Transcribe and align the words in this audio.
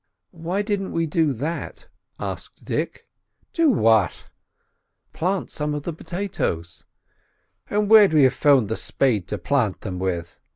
"Why 0.31 0.63
didn't 0.63 0.93
we 0.93 1.05
do 1.05 1.31
that?" 1.31 1.87
asked 2.19 2.65
Dick. 2.65 3.07
"Do 3.53 3.69
what?" 3.69 4.05
asked 4.09 4.23
Mr 4.23 4.23
Button. 5.13 5.19
"Plant 5.19 5.51
some 5.51 5.73
of 5.75 5.83
the 5.83 5.93
potatoes." 5.93 6.85
"And 7.69 7.87
where'd 7.87 8.11
we 8.11 8.23
have 8.23 8.33
found 8.33 8.67
the 8.67 8.77
spade 8.77 9.27
to 9.27 9.37
plant 9.37 9.81
them 9.81 9.99
with?" 9.99 10.39